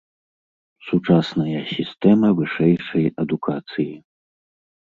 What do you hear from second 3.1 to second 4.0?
адукацыі.